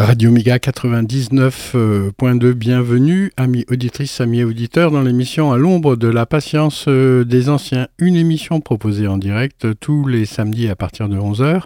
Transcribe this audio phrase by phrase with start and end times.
[0.00, 6.84] Radio Méga 99.2, bienvenue, amis auditrices, amis auditeurs, dans l'émission À l'ombre de la patience
[6.86, 11.62] euh, des anciens, une émission proposée en direct tous les samedis à partir de 11h,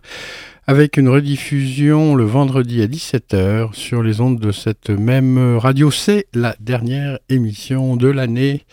[0.66, 5.90] avec une rediffusion le vendredi à 17h sur les ondes de cette même radio.
[5.90, 8.64] C'est la dernière émission de l'année.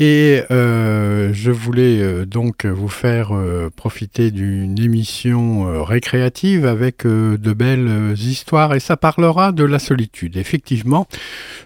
[0.00, 7.52] Et euh, je voulais euh, donc vous faire euh, profiter d'une émission récréative avec de
[7.52, 8.74] belles histoires.
[8.74, 10.36] Et ça parlera de la solitude.
[10.36, 11.06] Effectivement,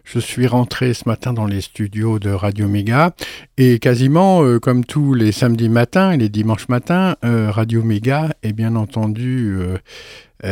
[0.04, 3.14] je suis rentré ce matin dans les studios de Radio Méga.
[3.56, 8.76] Et quasiment comme tous les samedis matins et les dimanches matins, Radio Méga est bien
[8.76, 9.56] entendu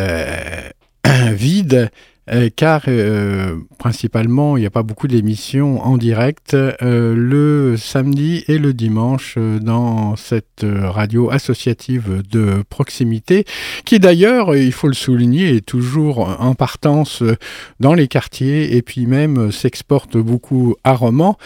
[1.05, 1.91] vide
[2.31, 8.45] euh, car euh, principalement il n'y a pas beaucoup d'émissions en direct euh, le samedi
[8.49, 13.45] et le dimanche dans cette radio associative de proximité
[13.85, 17.23] qui d'ailleurs, il faut le souligner, est toujours en partance
[17.81, 21.39] dans les quartiers et puis même s'exporte beaucoup à Romans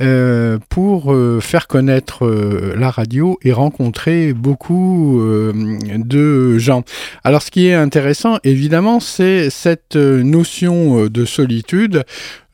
[0.00, 6.82] euh, pour euh, faire connaître euh, la radio et rencontrer beaucoup de gens.
[7.24, 12.04] Alors ce qui est intéressant, évidemment, c'est cette notion de solitude.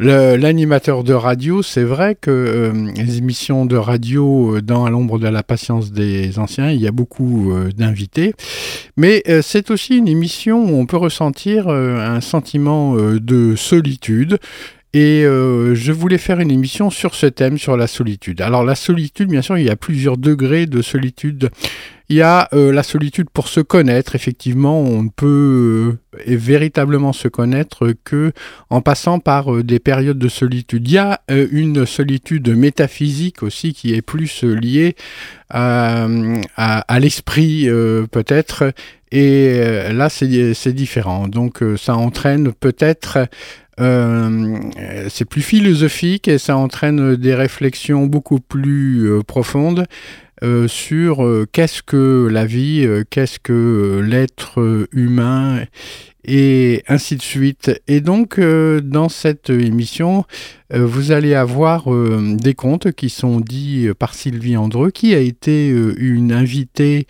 [0.01, 5.43] L'animateur de radio, c'est vrai que les émissions de radio dans À l'ombre de la
[5.43, 8.33] patience des anciens, il y a beaucoup d'invités,
[8.97, 14.39] mais c'est aussi une émission où on peut ressentir un sentiment de solitude.
[14.95, 18.41] Et euh, je voulais faire une émission sur ce thème, sur la solitude.
[18.41, 21.51] Alors la solitude, bien sûr, il y a plusieurs degrés de solitude.
[22.09, 24.15] Il y a euh, la solitude pour se connaître.
[24.15, 28.33] Effectivement, on ne peut euh, véritablement se connaître que
[28.71, 30.89] en passant par des périodes de solitude.
[30.89, 34.97] Il y a une solitude métaphysique aussi qui est plus liée
[35.51, 36.09] à,
[36.99, 37.69] l'esprit
[38.11, 38.73] peut-être.
[39.13, 41.29] Et euh, là, c'est différent.
[41.29, 43.19] Donc, euh, ça entraîne peut-être
[43.81, 44.59] euh,
[45.09, 49.87] c'est plus philosophique et ça entraîne des réflexions beaucoup plus profondes
[50.69, 55.65] sur qu'est-ce que la vie, qu'est-ce que l'être humain
[56.25, 57.73] et ainsi de suite.
[57.89, 60.25] Et donc, dans cette émission,
[60.73, 66.33] vous allez avoir des contes qui sont dits par Sylvie Andreux, qui a été une
[66.33, 67.09] invitée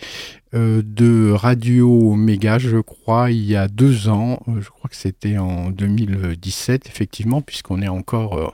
[0.53, 4.41] de Radio Méga, je crois, il y a deux ans.
[4.49, 8.49] Euh, je crois que c'était en 2017, effectivement, puisqu'on est encore euh,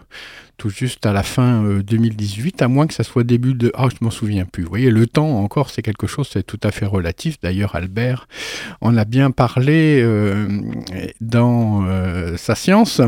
[0.56, 3.72] tout juste à la fin euh, 2018, à moins que ça soit début de...
[3.74, 4.64] Ah, je m'en souviens plus.
[4.64, 7.38] Vous voyez, le temps encore, c'est quelque chose, c'est tout à fait relatif.
[7.42, 8.28] D'ailleurs, Albert
[8.80, 10.48] en a bien parlé euh,
[11.20, 13.00] dans euh, sa science.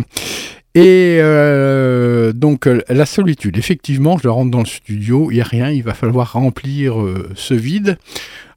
[0.77, 5.45] Et euh, donc euh, la solitude, effectivement, je rentre dans le studio, il n'y a
[5.45, 7.97] rien, il va falloir remplir euh, ce vide.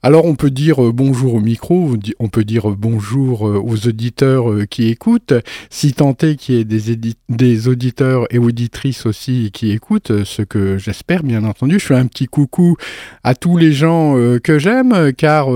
[0.02, 3.86] Alors on peut dire euh, bonjour au micro, on peut dire euh, bonjour euh, aux
[3.86, 5.34] auditeurs qui écoutent,
[5.70, 6.96] si tant est qu'il y ait des,
[7.28, 11.80] des auditeurs et auditrices aussi qui écoutent, ce que j'espère bien entendu.
[11.80, 12.78] Je fais un petit coucou
[13.26, 15.50] à tous les gens que j'aime, car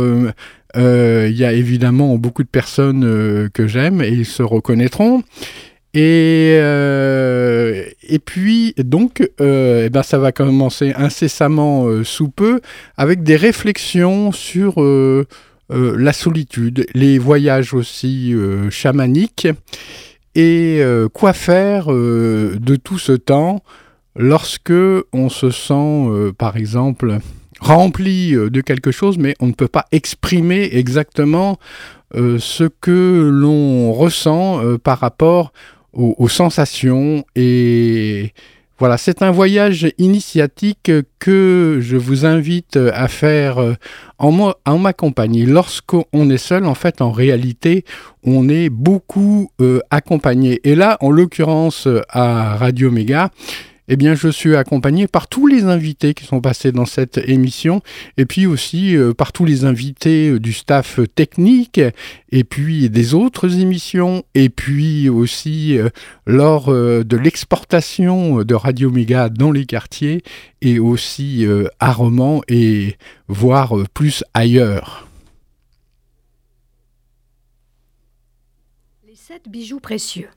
[0.75, 5.23] il y a évidemment beaucoup de personnes que j'aime et ils se reconnaîtront.
[5.93, 12.61] Et, euh, et puis, donc, euh, eh ben, ça va commencer incessamment euh, sous peu
[12.97, 14.83] avec des réflexions sur
[15.69, 18.35] la solitude, les voyages aussi
[18.69, 19.47] chamaniques,
[20.35, 20.81] et
[21.13, 23.63] quoi faire de tout ce temps
[24.15, 24.73] lorsque
[25.13, 27.17] on se sent, par exemple,
[27.59, 31.57] rempli de quelque chose, mais on ne peut pas exprimer exactement
[32.13, 35.53] ce que l'on ressent par rapport
[35.93, 38.33] aux, sensations et
[38.79, 43.73] voilà, c'est un voyage initiatique que je vous invite à faire euh,
[44.17, 45.45] en, en ma compagnie.
[45.45, 47.85] Lorsqu'on est seul, en fait, en réalité,
[48.23, 50.59] on est beaucoup euh, accompagné.
[50.63, 53.29] Et là, en l'occurrence, à Radio Méga,
[53.87, 57.81] eh bien, je suis accompagné par tous les invités qui sont passés dans cette émission,
[58.17, 61.81] et puis aussi euh, par tous les invités euh, du staff technique,
[62.31, 65.89] et puis des autres émissions, et puis aussi euh,
[66.25, 70.23] lors de l'exportation de Radio Méga dans les quartiers,
[70.61, 71.45] et aussi
[71.79, 72.95] à Romans, et
[73.27, 75.07] voire plus ailleurs.
[79.05, 80.29] Les sept bijoux précieux.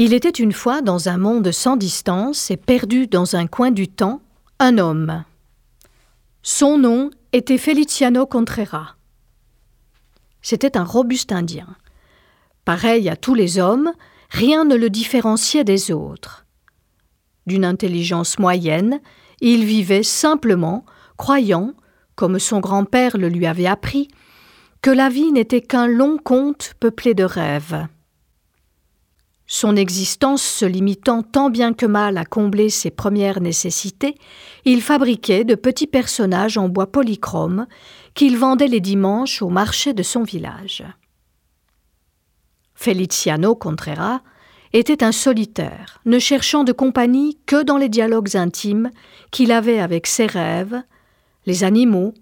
[0.00, 3.88] Il était une fois dans un monde sans distance et perdu dans un coin du
[3.88, 4.22] temps,
[4.60, 5.24] un homme.
[6.40, 8.94] Son nom était Feliciano Contreras.
[10.40, 11.66] C'était un robuste Indien.
[12.64, 13.90] Pareil à tous les hommes,
[14.30, 16.46] rien ne le différenciait des autres.
[17.48, 19.00] D'une intelligence moyenne,
[19.40, 20.86] il vivait simplement,
[21.16, 21.74] croyant,
[22.14, 24.06] comme son grand-père le lui avait appris,
[24.80, 27.88] que la vie n'était qu'un long conte peuplé de rêves.
[29.50, 34.14] Son existence se limitant tant bien que mal à combler ses premières nécessités,
[34.66, 37.66] il fabriquait de petits personnages en bois polychrome
[38.12, 40.84] qu'il vendait les dimanches au marché de son village.
[42.74, 44.20] Feliciano Contreras
[44.74, 48.90] était un solitaire, ne cherchant de compagnie que dans les dialogues intimes
[49.30, 50.82] qu'il avait avec ses rêves,
[51.46, 52.12] les animaux,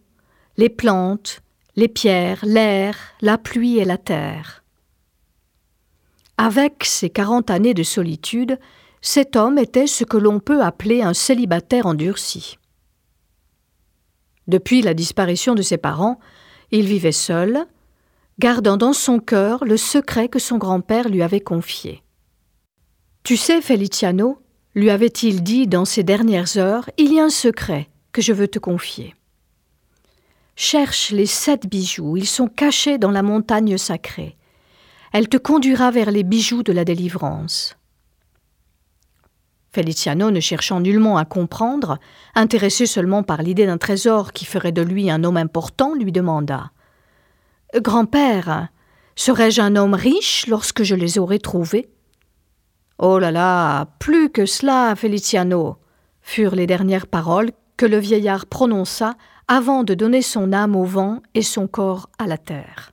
[0.57, 1.43] les plantes,
[1.75, 4.63] les pierres, l'air, la pluie et la terre.
[6.39, 8.59] Avec ses quarante années de solitude,
[9.01, 12.59] cet homme était ce que l'on peut appeler un célibataire endurci.
[14.47, 16.19] Depuis la disparition de ses parents,
[16.71, 17.67] il vivait seul,
[18.39, 22.03] gardant dans son cœur le secret que son grand-père lui avait confié.
[23.23, 24.39] Tu sais, Feliciano,
[24.75, 28.49] lui avait-il dit dans ces dernières heures, il y a un secret que je veux
[28.49, 29.15] te confier.
[30.55, 34.37] Cherche les sept bijoux, ils sont cachés dans la montagne sacrée
[35.17, 37.75] elle te conduira vers les bijoux de la délivrance.
[39.73, 41.99] Feliciano, ne cherchant nullement à comprendre,
[42.35, 46.71] intéressé seulement par l'idée d'un trésor qui ferait de lui un homme important, lui demanda
[47.75, 48.69] Grand-père,
[49.15, 51.89] serais-je un homme riche lorsque je les aurai trouvés
[52.99, 55.79] Oh là là, plus que cela, Feliciano,
[56.21, 59.15] furent les dernières paroles que le vieillard prononça
[59.49, 62.93] avant de donner son âme au vent et son corps à la terre.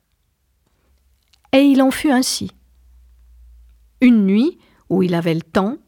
[1.54, 2.50] Et il en fut ainsi.
[4.00, 4.58] Une nuit,
[4.90, 5.78] où il avait le temps,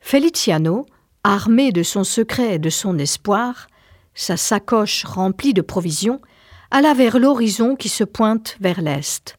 [0.00, 0.86] Feliciano,
[1.22, 3.68] armé de son secret et de son espoir,
[4.12, 6.20] sa sacoche remplie de provisions,
[6.72, 9.38] alla vers l'horizon qui se pointe vers l'est.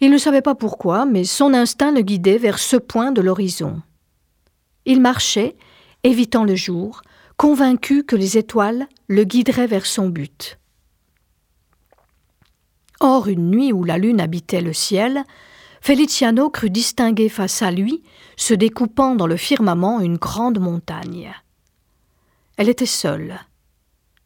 [0.00, 3.82] Il ne savait pas pourquoi, mais son instinct le guidait vers ce point de l'horizon.
[4.86, 5.54] Il marchait,
[6.02, 7.02] évitant le jour,
[7.36, 10.59] convaincu que les étoiles le guideraient vers son but.
[13.00, 15.24] Or, une nuit où la lune habitait le ciel,
[15.80, 18.02] Feliciano crut distinguer face à lui,
[18.36, 21.32] se découpant dans le firmament, une grande montagne.
[22.58, 23.40] Elle était seule,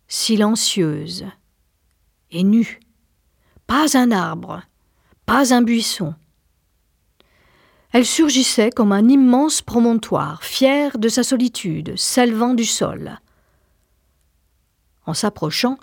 [0.08, 1.24] silencieuse
[2.32, 2.80] et nue.
[3.68, 4.62] Pas un arbre,
[5.24, 6.14] pas un buisson.
[7.92, 13.20] Elle surgissait comme un immense promontoire, fier de sa solitude, s'élevant du sol.
[15.06, 15.78] En s'approchant,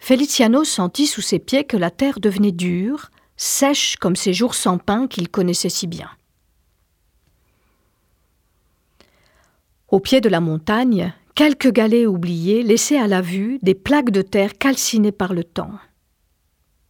[0.00, 4.78] Feliciano sentit sous ses pieds que la terre devenait dure, sèche comme ces jours sans
[4.78, 6.08] pain qu'il connaissait si bien.
[9.88, 14.22] Au pied de la montagne, quelques galets oubliés laissaient à la vue des plaques de
[14.22, 15.72] terre calcinées par le temps.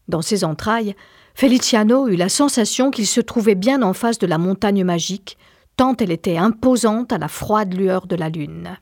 [0.08, 0.94] Dans ses entrailles,
[1.34, 5.36] Feliciano eut la sensation qu'il se trouvait bien en face de la montagne magique,
[5.76, 8.76] tant elle était imposante à la froide lueur de la lune.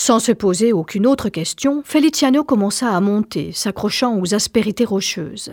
[0.00, 5.50] Sans se poser aucune autre question, Feliciano commença à monter, s'accrochant aux aspérités rocheuses.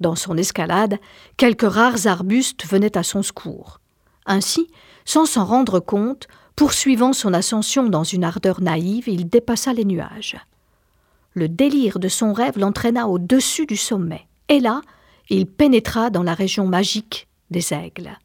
[0.00, 0.98] Dans son escalade,
[1.36, 3.82] quelques rares arbustes venaient à son secours.
[4.24, 4.70] Ainsi,
[5.04, 10.38] sans s'en rendre compte, poursuivant son ascension dans une ardeur naïve, il dépassa les nuages.
[11.34, 14.80] Le délire de son rêve l'entraîna au-dessus du sommet, et là,
[15.28, 18.16] il pénétra dans la région magique des aigles.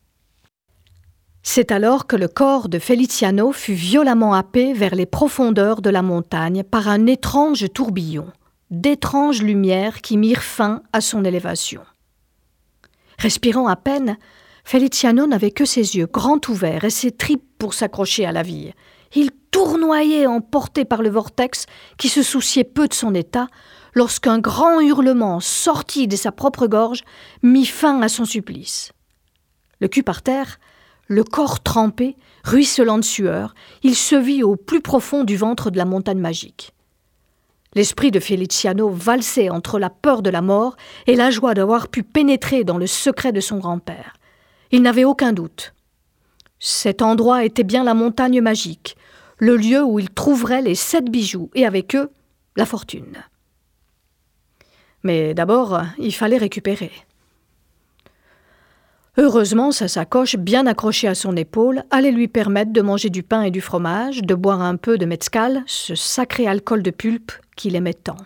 [1.44, 6.04] C'est alors que le corps de Feliciano fut violemment happé vers les profondeurs de la
[6.04, 8.28] montagne par un étrange tourbillon,
[8.70, 11.82] d'étranges lumières qui mirent fin à son élévation.
[13.18, 14.18] Respirant à peine,
[14.64, 18.72] Feliciano n'avait que ses yeux grands ouverts et ses tripes pour s'accrocher à la vie,
[19.14, 21.66] Il tournoyait emporté par le vortex
[21.98, 23.48] qui se souciait peu de son état,
[23.94, 27.04] lorsqu'un grand hurlement sorti de sa propre gorge
[27.44, 28.94] mit fin à son supplice.
[29.82, 30.60] Le cul par terre,
[31.12, 32.16] le corps trempé,
[32.46, 33.54] ruisselant de sueur,
[33.84, 36.72] il se vit au plus profond du ventre de la montagne magique.
[37.74, 40.78] L'esprit de Feliciano valsait entre la peur de la mort
[41.08, 44.14] et la joie d'avoir pu pénétrer dans le secret de son grand-père.
[44.72, 45.74] Il n'avait aucun doute.
[46.60, 48.96] Cet endroit était bien la montagne magique,
[49.38, 52.10] le lieu où il trouverait les sept bijoux et avec eux
[52.56, 53.18] la fortune.
[55.04, 56.92] Mais d'abord, il fallait récupérer.
[59.18, 63.42] Heureusement, sa sacoche, bien accrochée à son épaule, allait lui permettre de manger du pain
[63.42, 67.76] et du fromage, de boire un peu de mezcal, ce sacré alcool de pulpe qu'il
[67.76, 68.18] aimait tant.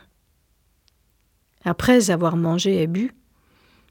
[1.64, 3.16] Après avoir mangé et bu,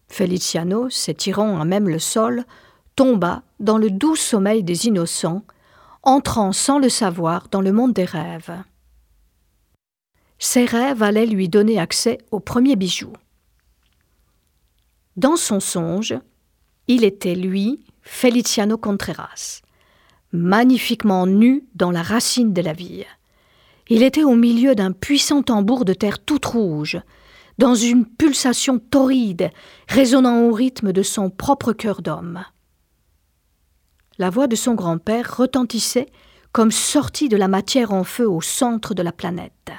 [0.06, 2.44] Feliciano, s'étirant à même le sol,
[2.94, 5.42] tomba dans le doux sommeil des innocents,
[6.04, 8.62] entrant sans le savoir dans le monde des rêves.
[10.38, 13.12] Ses rêves allaient lui donner accès au premier bijou.
[15.16, 16.14] Dans son songe,
[16.88, 19.62] il était, lui, Feliciano Contreras,
[20.32, 23.04] magnifiquement nu dans la racine de la vie.
[23.88, 27.00] Il était au milieu d'un puissant tambour de terre toute rouge,
[27.58, 29.50] dans une pulsation torride,
[29.88, 32.44] résonnant au rythme de son propre cœur d'homme.
[34.18, 36.08] La voix de son grand-père retentissait
[36.52, 39.72] comme sortie de la matière en feu au centre de la planète.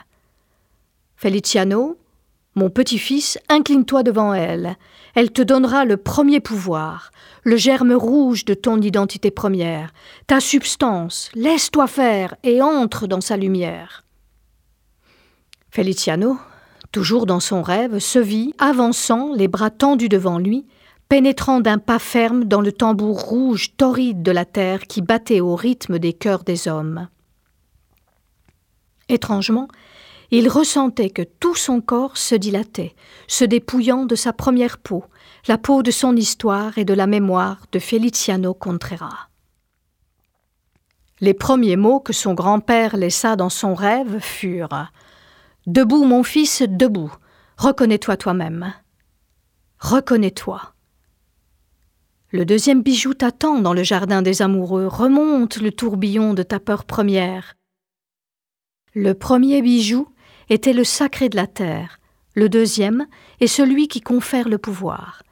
[1.15, 1.97] Feliciano,
[2.55, 4.77] mon petit-fils, incline-toi devant elle.
[5.13, 7.11] Elle te donnera le premier pouvoir,
[7.43, 9.93] le germe rouge de ton identité première,
[10.27, 11.29] ta substance.
[11.35, 14.05] Laisse-toi faire et entre dans sa lumière.
[15.69, 16.37] Feliciano,
[16.93, 20.65] toujours dans son rêve, se vit, avançant, les bras tendus devant lui,
[21.09, 25.55] pénétrant d'un pas ferme dans le tambour rouge torride de la terre qui battait au
[25.55, 27.09] rythme des cœurs des hommes.
[29.09, 29.67] Étrangement,
[30.31, 32.95] il ressentait que tout son corps se dilatait,
[33.27, 35.03] se dépouillant de sa première peau,
[35.47, 39.29] la peau de son histoire et de la mémoire de Feliciano Contreras.
[41.21, 44.91] Les premiers mots que son grand-père laissa dans son rêve furent
[45.65, 47.11] Debout, mon fils, debout.
[47.57, 48.73] Reconnais-toi toi-même.
[49.79, 50.61] Reconnais-toi.
[52.31, 54.87] Le deuxième bijou t'attend dans le jardin des amoureux.
[54.87, 57.55] Remonte le tourbillon de ta peur première.
[58.93, 60.07] Le premier bijou
[60.49, 61.99] était le sacré de la terre,
[62.35, 63.07] le deuxième
[63.39, 65.23] est celui qui confère le pouvoir.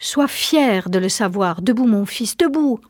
[0.00, 2.80] Sois fier de le savoir, debout mon fils, debout.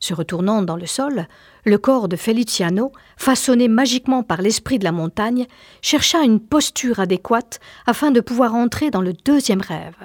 [0.00, 1.28] Se retournant dans le sol,
[1.64, 5.46] le corps de Feliciano, façonné magiquement par l'esprit de la montagne,
[5.80, 9.96] chercha une posture adéquate afin de pouvoir entrer dans le deuxième rêve.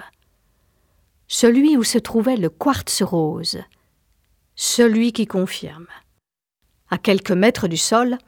[1.27, 3.59] Celui où se trouvait le quartz rose.
[4.55, 5.87] Celui qui confirme.
[6.91, 8.19] À quelques mètres du sol,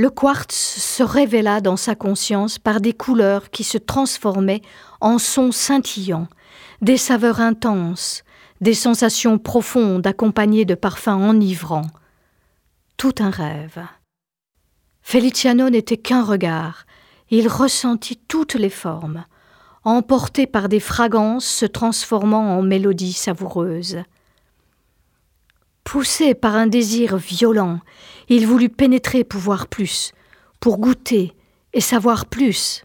[0.00, 4.62] le quartz se révéla dans sa conscience par des couleurs qui se transformaient
[5.02, 6.28] en sons scintillants,
[6.80, 8.24] des saveurs intenses,
[8.62, 11.90] des sensations profondes accompagnées de parfums enivrants.
[12.96, 13.78] Tout un rêve.
[15.02, 16.86] Feliciano n'était qu'un regard,
[17.28, 19.26] il ressentit toutes les formes,
[19.84, 23.98] emporté par des fragrances se transformant en mélodies savoureuses.
[25.84, 27.80] Poussé par un désir violent,
[28.30, 30.12] il voulut pénétrer pour voir plus,
[30.60, 31.34] pour goûter
[31.74, 32.84] et savoir plus.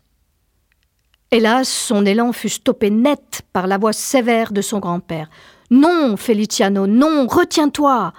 [1.30, 5.30] Hélas, son élan fut stoppé net par la voix sévère de son grand-père.
[5.70, 8.14] Non, Feliciano, non, retiens-toi.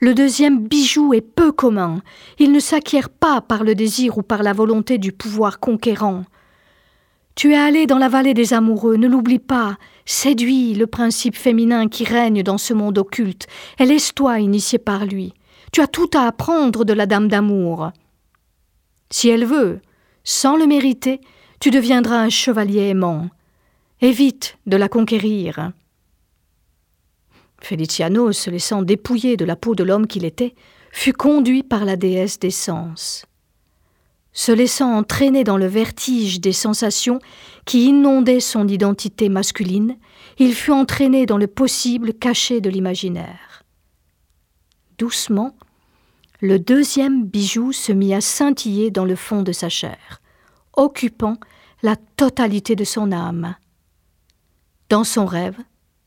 [0.00, 2.02] Le deuxième bijou est peu commun.
[2.38, 6.24] Il ne s'acquiert pas par le désir ou par la volonté du pouvoir conquérant.
[7.34, 9.78] Tu es allé dans la vallée des amoureux, ne l'oublie pas.
[10.04, 13.46] Séduis le principe féminin qui règne dans ce monde occulte,
[13.78, 15.34] et laisse-toi initier par lui.
[15.72, 17.92] Tu as tout à apprendre de la dame d'amour.
[19.10, 19.80] Si elle veut,
[20.24, 21.20] sans le mériter,
[21.60, 23.28] tu deviendras un chevalier aimant.
[24.00, 25.72] Évite de la conquérir.
[27.60, 30.54] Feliciano, se laissant dépouiller de la peau de l'homme qu'il était,
[30.92, 33.26] fut conduit par la déesse des sens
[34.38, 37.18] se laissant entraîner dans le vertige des sensations
[37.64, 39.96] qui inondaient son identité masculine,
[40.38, 43.47] il fut entraîné dans le possible caché de l'imaginaire.
[44.98, 45.54] Doucement,
[46.40, 50.20] le deuxième bijou se mit à scintiller dans le fond de sa chair,
[50.72, 51.36] occupant
[51.84, 53.54] la totalité de son âme.
[54.88, 55.56] Dans son rêve,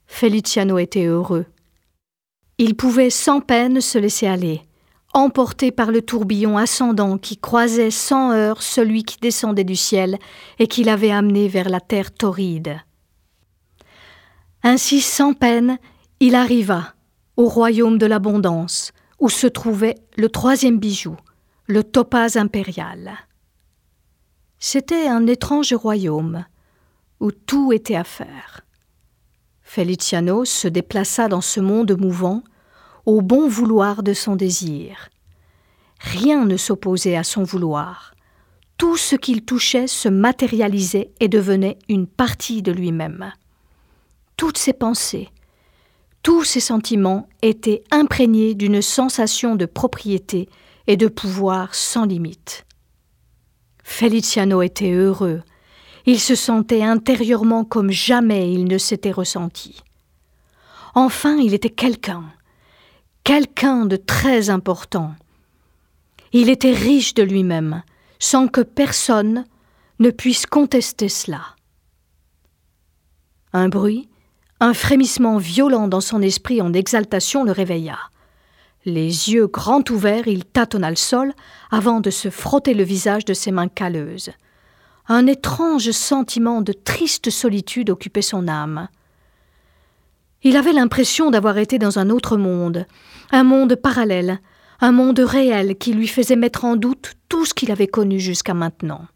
[0.07, 1.45] Feliciano était heureux.
[2.57, 4.61] Il pouvait sans peine se laisser aller,
[5.13, 10.19] emporté par le tourbillon ascendant qui croisait sans heurts celui qui descendait du ciel
[10.59, 12.81] et qui l'avait amené vers la terre torride.
[14.63, 15.79] Ainsi sans peine,
[16.19, 16.93] il arriva
[17.41, 21.17] au royaume de l'abondance, où se trouvait le troisième bijou,
[21.65, 23.13] le topaz impérial.
[24.59, 26.45] C'était un étrange royaume
[27.19, 28.61] où tout était à faire.
[29.63, 32.43] Feliciano se déplaça dans ce monde mouvant
[33.07, 35.09] au bon vouloir de son désir.
[35.99, 38.13] Rien ne s'opposait à son vouloir.
[38.77, 43.31] Tout ce qu'il touchait se matérialisait et devenait une partie de lui-même.
[44.37, 45.29] Toutes ses pensées,
[46.23, 50.49] tous ses sentiments étaient imprégnés d'une sensation de propriété
[50.87, 52.65] et de pouvoir sans limite.
[53.83, 55.41] Feliciano était heureux.
[56.05, 59.81] Il se sentait intérieurement comme jamais il ne s'était ressenti.
[60.93, 62.25] Enfin, il était quelqu'un,
[63.23, 65.13] quelqu'un de très important.
[66.33, 67.83] Il était riche de lui-même,
[68.19, 69.45] sans que personne
[69.99, 71.41] ne puisse contester cela.
[73.53, 74.09] Un bruit,
[74.61, 77.97] un frémissement violent dans son esprit en exaltation le réveilla.
[78.85, 81.33] Les yeux grands ouverts, il tâtonna le sol
[81.71, 84.29] avant de se frotter le visage de ses mains calleuses.
[85.07, 88.87] Un étrange sentiment de triste solitude occupait son âme.
[90.43, 92.85] Il avait l'impression d'avoir été dans un autre monde,
[93.31, 94.39] un monde parallèle,
[94.79, 98.53] un monde réel qui lui faisait mettre en doute tout ce qu'il avait connu jusqu'à
[98.53, 99.07] maintenant.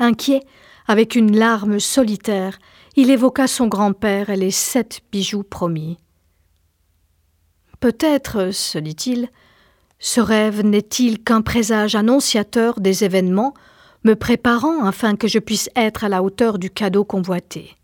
[0.00, 0.42] Inquiet,
[0.88, 2.58] avec une larme solitaire,
[2.96, 5.98] il évoqua son grand-père et les sept bijoux promis.
[7.78, 9.28] Peut-être, se dit-il,
[9.98, 13.54] ce rêve n'est-il qu'un présage annonciateur des événements
[14.04, 17.76] me préparant afin que je puisse être à la hauteur du cadeau convoité.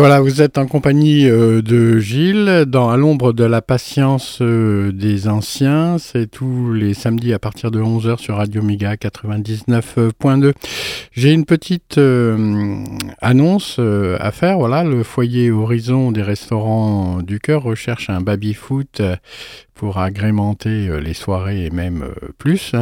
[0.00, 4.92] Voilà, vous êtes en compagnie euh, de Gilles dans À l'ombre de la patience euh,
[4.92, 5.98] des anciens.
[5.98, 10.54] C'est tous les samedis à partir de 11h sur Radio Méga 99.2.
[11.12, 12.82] J'ai une petite euh,
[13.20, 14.56] annonce à faire.
[14.56, 19.02] Voilà, le foyer Horizon des restaurants du cœur recherche un baby-foot
[19.74, 22.06] pour agrémenter les soirées et même
[22.38, 22.72] plus.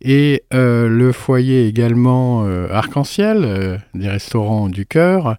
[0.00, 5.36] Et le foyer également Arc-en-Ciel des restaurants du cœur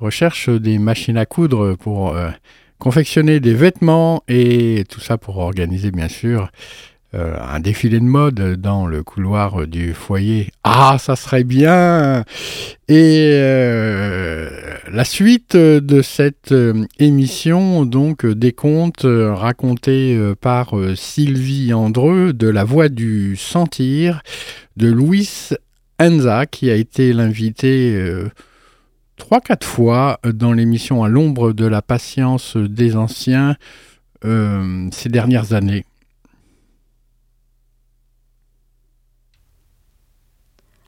[0.00, 2.30] recherche des machines à coudre pour euh,
[2.78, 6.50] confectionner des vêtements et tout ça pour organiser bien sûr
[7.14, 10.50] euh, un défilé de mode dans le couloir du foyer.
[10.62, 12.24] Ah, ça serait bien
[12.86, 14.50] Et euh,
[14.92, 16.54] la suite de cette
[16.98, 24.22] émission, donc des contes racontés par Sylvie Andreux de La Voix du Sentir
[24.76, 25.50] de Louis
[25.98, 27.98] Enza, qui a été l'invité
[29.18, 33.56] trois, quatre fois dans l'émission À l'ombre de la patience des anciens
[34.24, 35.84] euh, ces dernières années.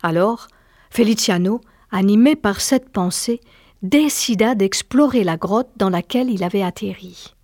[0.02, 0.48] Alors,
[0.90, 3.40] Feliciano, animé par cette pensée,
[3.82, 7.34] décida d'explorer la grotte dans laquelle il avait atterri.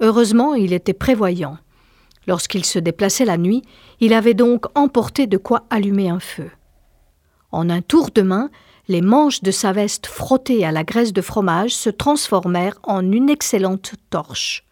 [0.00, 1.58] Heureusement, il était prévoyant.
[2.26, 3.62] Lorsqu'il se déplaçait la nuit,
[4.00, 6.50] il avait donc emporté de quoi allumer un feu.
[7.52, 8.50] En un tour de main,
[8.88, 13.30] les manches de sa veste frottées à la graisse de fromage se transformèrent en une
[13.30, 14.64] excellente torche.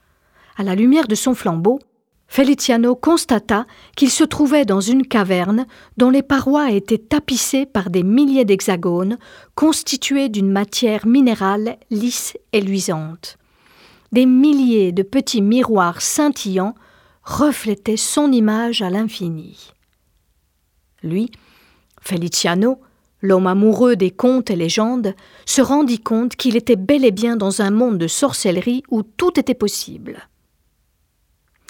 [0.57, 1.81] À la lumière de son flambeau,
[2.27, 5.67] Feliciano constata qu'il se trouvait dans une caverne
[5.99, 9.19] dont les parois étaient tapissées par des milliers d'hexagones
[9.55, 13.37] constitués d'une matière minérale lisse et luisante.
[14.13, 16.75] Des milliers de petits miroirs scintillants
[17.23, 19.71] reflétaient son image à l'infini.
[21.03, 21.31] Lui,
[22.01, 22.81] Feliciano,
[23.23, 25.15] L'homme amoureux des contes et légendes
[25.47, 29.39] se rendit compte qu'il était bel et bien dans un monde de sorcellerie où tout
[29.39, 30.29] était possible.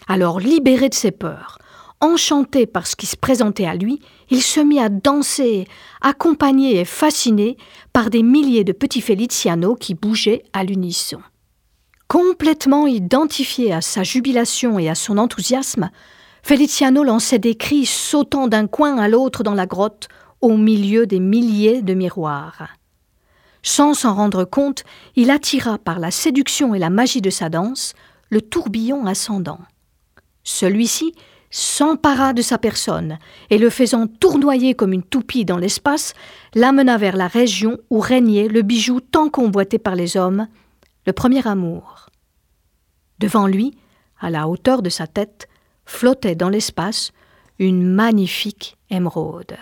[0.09, 1.59] Alors, libéré de ses peurs,
[2.01, 5.67] enchanté par ce qui se présentait à lui, il se mit à danser,
[6.01, 7.57] accompagné et fasciné
[7.93, 11.21] par des milliers de petits Feliciano qui bougeaient à l'unisson.
[12.09, 15.91] Complètement identifié à sa jubilation et à son enthousiasme,
[16.43, 20.09] Feliciano lançait des cris sautant d'un coin à l'autre dans la grotte,
[20.43, 22.69] au milieu des milliers de miroirs.
[23.63, 27.95] Sans s'en rendre compte, il attira par la séduction et la magie de sa danse
[28.29, 29.61] le tourbillon ascendant.
[30.43, 31.15] Celui-ci
[31.51, 33.19] s'empara de sa personne
[33.51, 36.15] et le faisant tournoyer comme une toupie dans l'espace,
[36.55, 40.49] l'amena vers la région où régnait le bijou tant convoité par les hommes,
[41.07, 42.09] le premier amour.
[43.19, 43.77] Devant lui,
[44.19, 45.47] à la hauteur de sa tête,
[45.85, 47.13] flottait dans l'espace
[47.59, 49.57] une magnifique émeraude.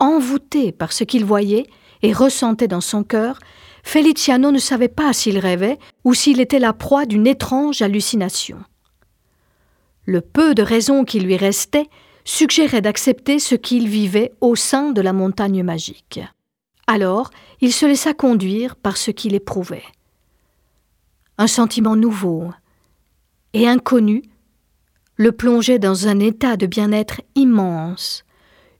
[0.00, 1.66] Envoûté par ce qu'il voyait
[2.02, 3.38] et ressentait dans son cœur,
[3.82, 8.58] Feliciano ne savait pas s'il rêvait ou s'il était la proie d'une étrange hallucination.
[10.04, 11.88] Le peu de raison qui lui restait
[12.24, 16.20] suggérait d'accepter ce qu'il vivait au sein de la montagne magique.
[16.86, 17.30] Alors,
[17.60, 19.84] il se laissa conduire par ce qu'il éprouvait.
[21.38, 22.50] Un sentiment nouveau
[23.52, 24.22] et inconnu
[25.16, 28.24] le plongeait dans un état de bien-être immense,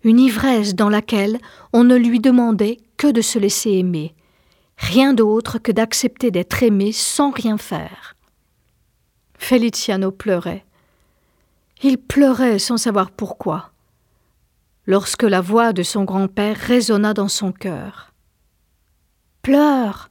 [0.04, 1.38] une ivresse dans laquelle
[1.72, 4.14] on ne lui demandait que de se laisser aimer,
[4.76, 8.14] rien d'autre que d'accepter d'être aimé sans rien faire.
[9.36, 10.64] Feliciano pleurait.
[11.82, 13.70] Il pleurait sans savoir pourquoi,
[14.86, 18.12] lorsque la voix de son grand-père résonna dans son cœur.
[19.42, 20.10] Pleure,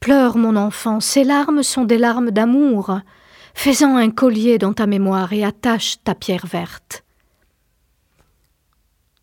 [0.00, 2.98] pleure, mon enfant, ces larmes sont des larmes d'amour.
[3.54, 7.04] Fais-en un collier dans ta mémoire et attache ta pierre verte.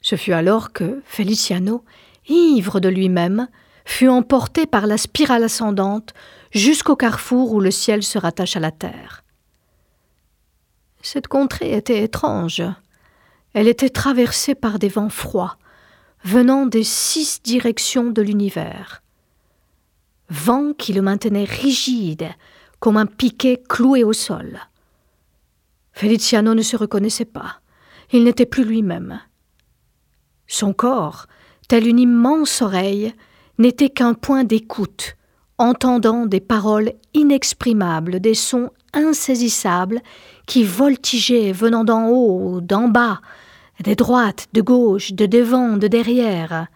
[0.09, 1.85] Ce fut alors que Feliciano,
[2.27, 3.47] ivre de lui-même,
[3.85, 6.15] fut emporté par la spirale ascendante
[6.49, 9.23] jusqu'au carrefour où le ciel se rattache à la terre.
[11.03, 12.63] Cette contrée était étrange.
[13.53, 15.59] Elle était traversée par des vents froids,
[16.23, 19.03] venant des six directions de l'univers.
[20.31, 22.29] Vents qui le maintenaient rigide,
[22.79, 24.59] comme un piquet cloué au sol.
[25.93, 27.61] Feliciano ne se reconnaissait pas.
[28.11, 29.19] Il n'était plus lui-même.
[30.49, 31.27] Son corps,
[31.67, 33.13] tel une immense oreille,
[33.59, 35.15] n'était qu'un point d'écoute,
[35.59, 40.01] entendant des paroles inexprimables, des sons insaisissables
[40.47, 43.21] qui voltigeaient venant d'en haut, d'en bas,
[43.83, 46.67] des droites, de gauche, de devant, de derrière.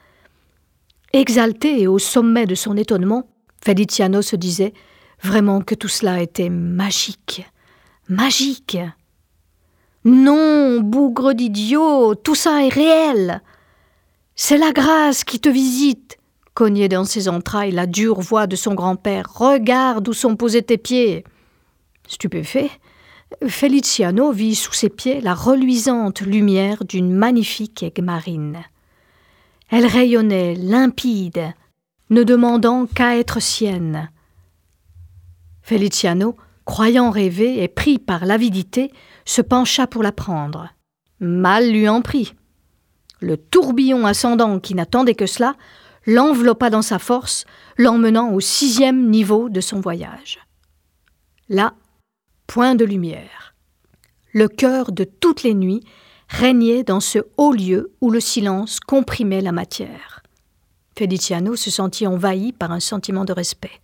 [1.12, 3.28] Exalté au sommet de son étonnement,
[3.66, 4.74] Feliciano se disait
[5.22, 7.44] vraiment que tout cela était magique.
[8.08, 8.78] Magique.
[10.06, 13.42] Non, bougre d'idiot, tout ça est réel.
[14.36, 16.18] C'est la grâce qui te visite,
[16.54, 19.32] cognait dans ses entrailles la dure voix de son grand-père.
[19.34, 21.24] Regarde où sont posés tes pieds.
[22.08, 22.72] Stupéfait,
[23.48, 28.64] Feliciano vit sous ses pieds la reluisante lumière d'une magnifique aiguille marine.
[29.70, 31.54] Elle rayonnait limpide,
[32.10, 34.10] ne demandant qu'à être sienne.
[35.62, 38.92] Feliciano, croyant rêver et pris par l'avidité,
[39.26, 40.70] se pencha pour la prendre.
[41.20, 42.34] Mal lui en prit.
[43.24, 45.56] Le tourbillon ascendant qui n'attendait que cela
[46.06, 47.46] l'enveloppa dans sa force,
[47.78, 50.40] l'emmenant au sixième niveau de son voyage.
[51.48, 51.74] Là,
[52.48, 53.56] point de lumière.
[54.34, 55.86] Le cœur de toutes les nuits
[56.28, 60.22] régnait dans ce haut lieu où le silence comprimait la matière.
[60.98, 63.80] Feliciano se sentit envahi par un sentiment de respect,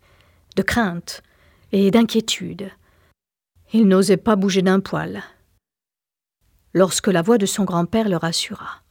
[0.58, 1.24] de crainte
[1.72, 2.72] et d'inquiétude.
[3.72, 5.24] Il n'osait pas bouger d'un poil.
[6.74, 8.82] Lorsque la voix de son grand-père le rassura.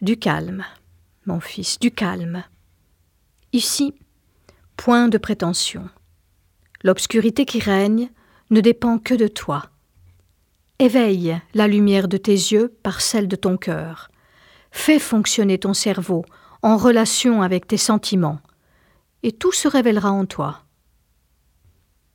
[0.00, 0.64] Du calme,
[1.26, 2.42] mon fils, du calme.
[3.52, 3.92] Ici,
[4.78, 5.90] point de prétention.
[6.82, 8.08] L'obscurité qui règne
[8.48, 9.64] ne dépend que de toi.
[10.78, 14.08] Éveille la lumière de tes yeux par celle de ton cœur.
[14.70, 16.24] Fais fonctionner ton cerveau
[16.62, 18.40] en relation avec tes sentiments,
[19.22, 20.62] et tout se révélera en toi.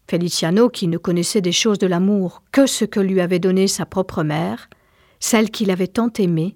[0.10, 3.86] Feliciano, qui ne connaissait des choses de l'amour que ce que lui avait donné sa
[3.86, 4.71] propre mère,
[5.19, 6.56] celle qu'il avait tant aimée,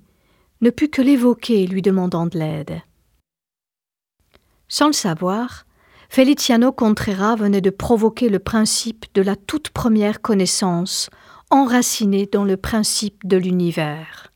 [0.62, 2.82] ne put que l'évoquer lui demandant de l'aide.
[4.68, 5.66] Sans le savoir,
[6.10, 11.10] Feliciano Contreras venait de provoquer le principe de la toute première connaissance,
[11.50, 14.32] enraciné dans le principe de l'univers.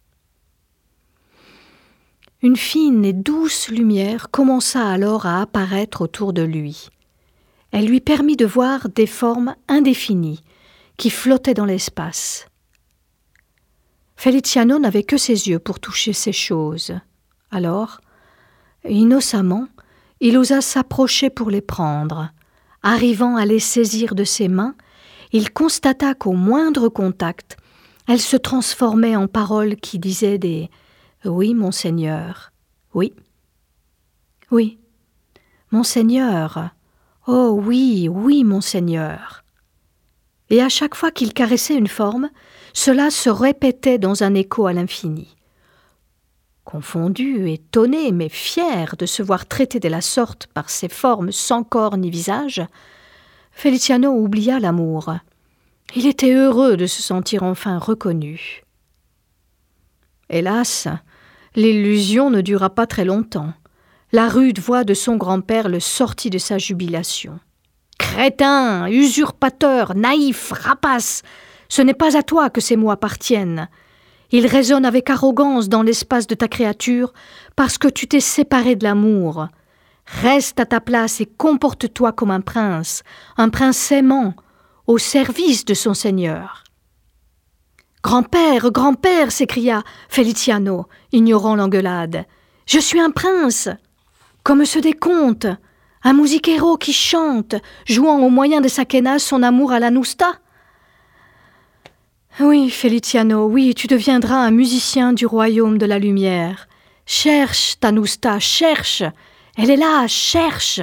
[2.41, 6.89] Une fine et douce lumière commença alors à apparaître autour de lui.
[7.71, 10.43] Elle lui permit de voir des formes indéfinies
[10.97, 12.45] qui flottaient dans l'espace.
[14.23, 16.93] Feliciano n'avait que ses yeux pour toucher ces choses.
[17.51, 17.99] Alors,
[18.87, 19.67] innocemment,
[20.21, 22.31] il osa s'approcher pour les prendre.
[22.83, 24.75] Arrivant à les saisir de ses mains,
[25.33, 27.57] il constata qu'au moindre contact,
[28.07, 30.69] elles se transformaient en paroles qui disaient des
[31.25, 32.53] Oui, monseigneur,
[32.93, 33.11] oui.
[34.51, 34.79] Oui,
[35.69, 36.69] monseigneur,
[37.27, 39.43] oh oui, oui, monseigneur.
[40.49, 42.29] Et à chaque fois qu'il caressait une forme,
[42.73, 45.35] cela se répétait dans un écho à l'infini.
[46.65, 51.63] Confondu, étonné, mais fier de se voir traité de la sorte par ces formes sans
[51.63, 52.61] corps ni visage,
[53.51, 55.13] Feliciano oublia l'amour.
[55.95, 58.63] Il était heureux de se sentir enfin reconnu.
[60.29, 60.87] Hélas,
[61.55, 63.53] l'illusion ne dura pas très longtemps.
[64.11, 67.39] La rude voix de son grand-père le sortit de sa jubilation.
[67.99, 71.21] Crétin, usurpateur, naïf, rapace,
[71.73, 73.67] ce n'est pas à toi que ces mots appartiennent.
[74.29, 77.13] Ils résonnent avec arrogance dans l'espace de ta créature
[77.55, 79.47] parce que tu t'es séparé de l'amour.
[80.05, 83.01] Reste à ta place et comporte-toi comme un prince,
[83.37, 84.35] un prince aimant,
[84.85, 86.63] au service de son Seigneur.
[88.03, 92.27] Grand-père, grand-père, s'écria Feliciano, ignorant l'engueulade.
[92.67, 93.67] Je suis un prince,
[94.43, 95.47] comme ceux des contes,
[96.03, 97.55] un musiquero qui chante,
[97.87, 100.33] jouant au moyen de sa quena son amour à la nousta.
[102.39, 106.67] Oui, Feliciano, oui, tu deviendras un musicien du royaume de la lumière.
[107.05, 109.03] Cherche, Tanusta, cherche.
[109.55, 110.81] Elle est là, cherche.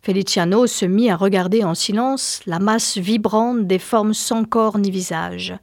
[0.00, 4.92] Feliciano se mit à regarder en silence la masse vibrante des formes sans corps ni
[4.92, 5.54] visage.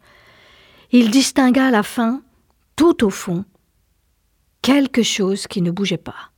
[0.91, 2.21] Il distingua à la fin,
[2.75, 3.45] tout au fond,
[4.61, 6.31] quelque chose qui ne bougeait pas.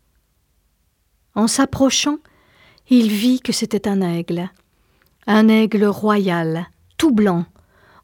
[1.34, 2.20] En s'approchant,
[2.88, 4.52] il vit que c'était un aigle,
[5.26, 7.46] un aigle royal, tout blanc,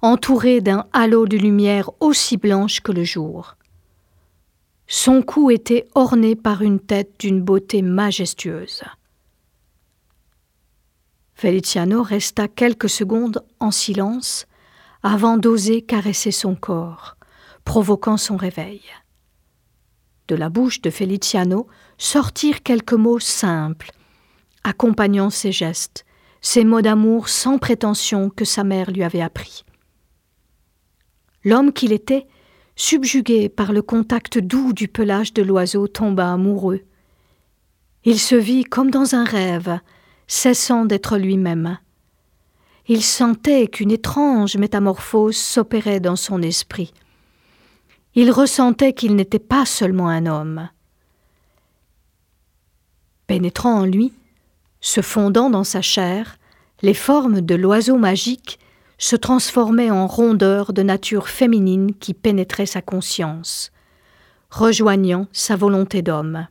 [0.02, 3.56] entouré d'un halo de lumière aussi blanche que le jour.
[4.88, 8.84] Son cou était orné par une tête d'une beauté majestueuse.
[11.36, 14.48] Feliciano resta quelques secondes en silence
[15.04, 17.18] avant d'oser caresser son corps,
[17.64, 18.82] provoquant son réveil.
[20.28, 23.92] De la bouche de Feliciano sortirent quelques mots simples,
[24.64, 26.06] accompagnant ses gestes,
[26.42, 29.64] ces mots d'amour sans prétention que sa mère lui avait appris.
[31.48, 32.28] L'homme qu'il était,
[32.76, 36.82] subjugué par le contact doux du pelage de l'oiseau, tomba amoureux.
[38.04, 39.80] Il se vit comme dans un rêve,
[40.28, 41.78] cessant d'être lui-même.
[42.90, 46.94] Il sentait qu'une étrange métamorphose s'opérait dans son esprit.
[48.14, 50.68] Il ressentait qu'il n'était pas seulement un homme.
[53.26, 54.12] Pénétrant en lui,
[54.82, 56.40] se fondant dans sa chair,
[56.82, 58.60] les formes de l'oiseau magique
[58.98, 63.72] se transformait en rondeur de nature féminine qui pénétrait sa conscience,
[64.50, 66.48] rejoignant sa volonté d'homme.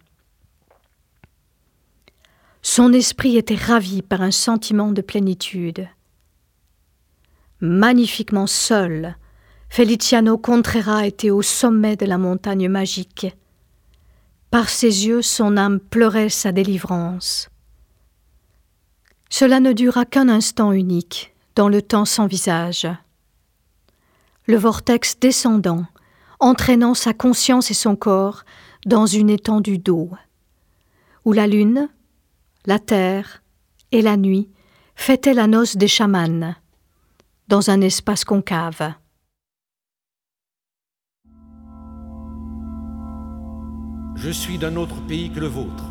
[2.63, 5.89] Son esprit était ravi par un sentiment de plénitude.
[7.61, 9.17] Magnifiquement seul,
[9.69, 13.27] Feliciano Contreras était au sommet de la montagne magique.
[14.51, 17.49] Par ses yeux, son âme pleurait sa délivrance.
[19.29, 22.87] Cela ne dura qu'un instant unique, dans le temps sans visage.
[24.47, 25.87] Le vortex descendant,
[26.39, 28.45] entraînant sa conscience et son corps
[28.85, 30.11] dans une étendue d'eau,
[31.25, 31.89] où la lune,
[32.67, 33.43] la terre
[33.91, 34.49] et la nuit
[34.95, 36.55] fêtaient la noce des chamans,
[37.49, 38.93] dans un espace concave.
[44.15, 45.85] Je suis d'un autre pays que le vôtre,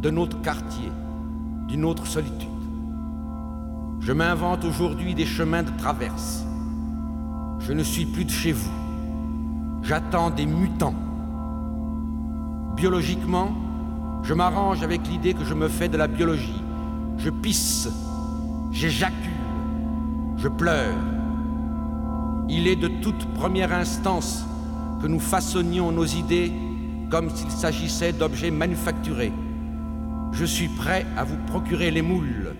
[0.00, 0.90] d'un autre quartier,
[1.68, 2.53] d'une autre solitude.
[4.04, 6.44] Je m'invente aujourd'hui des chemins de traverse.
[7.60, 8.70] Je ne suis plus de chez vous.
[9.82, 10.94] J'attends des mutants.
[12.76, 13.50] Biologiquement,
[14.22, 16.62] je m'arrange avec l'idée que je me fais de la biologie.
[17.16, 17.88] Je pisse,
[18.72, 19.14] j'éjacule,
[20.36, 20.98] je pleure.
[22.50, 24.44] Il est de toute première instance
[25.00, 26.52] que nous façonnions nos idées
[27.08, 29.32] comme s'il s'agissait d'objets manufacturés.
[30.32, 32.54] Je suis prêt à vous procurer les moules,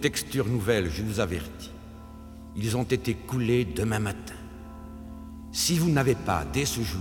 [0.00, 1.70] texture nouvelle, je vous avertis.
[2.56, 4.34] Ils ont été coulés demain matin.
[5.52, 7.00] Si vous n'avez pas, dès ce jour,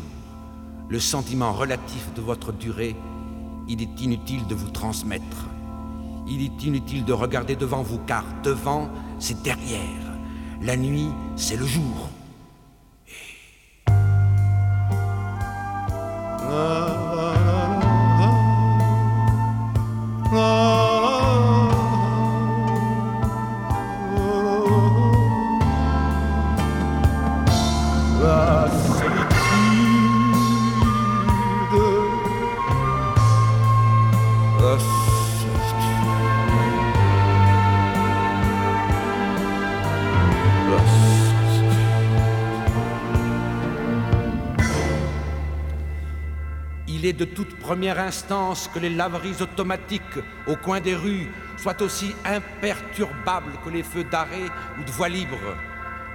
[0.89, 2.95] le sentiment relatif de votre durée,
[3.67, 5.47] il est inutile de vous transmettre.
[6.27, 10.17] Il est inutile de regarder devant vous, car devant, c'est derrière.
[10.62, 12.10] La nuit, c'est le jour.
[47.17, 51.27] De toute première instance que les laveries automatiques au coin des rues
[51.58, 54.49] soient aussi imperturbables que les feux d'arrêt
[54.80, 55.38] ou de voie libre.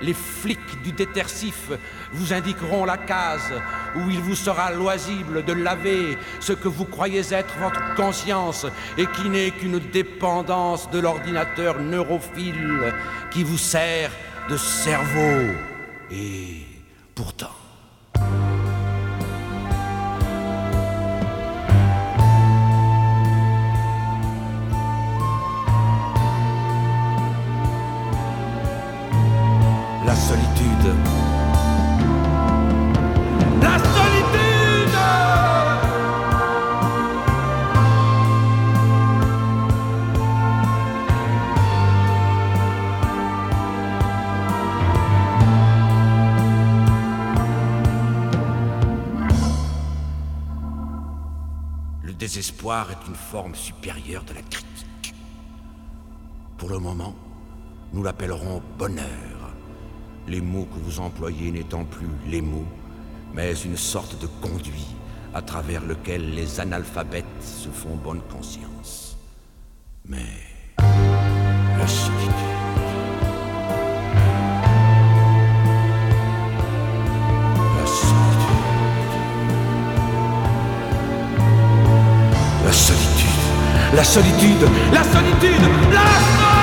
[0.00, 1.70] Les flics du détersif
[2.12, 3.52] vous indiqueront la case
[3.94, 8.66] où il vous sera loisible de laver ce que vous croyez être votre conscience
[8.98, 12.92] et qui n'est qu'une dépendance de l'ordinateur neurophile
[13.30, 14.10] qui vous sert
[14.48, 15.52] de cerveau.
[16.10, 16.66] Et
[17.14, 17.54] pourtant,
[52.32, 55.14] désespoir est une forme supérieure de la critique.
[56.56, 57.14] Pour le moment,
[57.92, 59.52] nous l'appellerons bonheur.
[60.26, 62.68] Les mots que vous employez n'étant plus les mots,
[63.34, 64.86] mais une sorte de conduit
[65.34, 69.18] à travers lequel les analphabètes se font bonne conscience.
[70.06, 70.24] Mais
[70.78, 72.61] la solitude.
[83.94, 84.62] La solitude.
[84.90, 85.60] La solitude.
[85.92, 86.62] La solitude.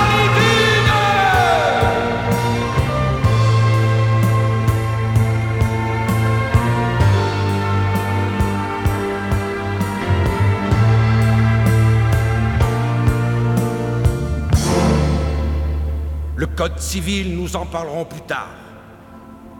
[16.35, 18.49] Le code civil, nous en parlerons plus tard.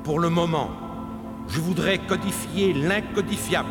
[0.04, 0.72] Pour le moment,
[1.48, 3.70] je voudrais codifier l'incodifiable.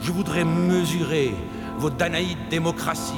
[0.00, 1.34] Je voudrais mesurer
[1.78, 3.14] vos danaïdes démocraties.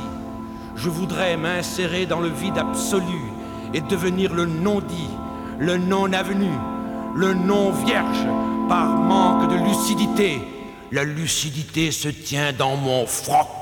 [0.76, 3.20] Je voudrais m'insérer dans le vide absolu
[3.74, 5.10] et devenir le non-dit,
[5.58, 6.50] le non-avenu,
[7.14, 8.26] le non-vierge,
[8.68, 10.40] par manque de lucidité.
[10.92, 13.57] La lucidité se tient dans mon froc.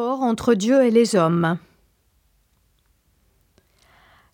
[0.00, 1.58] Entre Dieu et les hommes.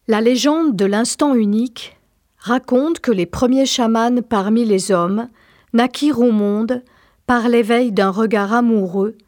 [0.06, 1.96] La légende de l'instant unique
[2.38, 5.28] raconte que les premiers chamans parmi les hommes
[5.72, 6.82] naquirent au monde
[7.26, 9.18] par l'éveil d'un regard amoureux,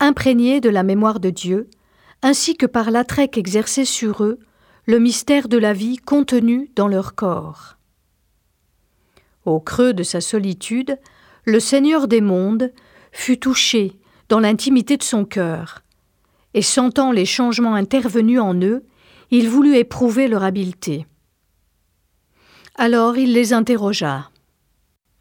[0.00, 1.70] imprégné de la mémoire de Dieu,
[2.22, 4.38] ainsi que par l'attrait qu'exerçait sur eux
[4.86, 7.76] le mystère de la vie contenu dans leur corps.
[9.44, 10.98] Au creux de sa solitude,
[11.44, 12.72] le Seigneur des mondes
[13.12, 13.97] fut touché
[14.28, 15.82] dans l'intimité de son cœur.
[16.54, 18.84] Et sentant les changements intervenus en eux,
[19.30, 21.06] il voulut éprouver leur habileté.
[22.74, 24.30] Alors il les interrogea.